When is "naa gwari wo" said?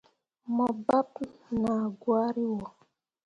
1.61-2.67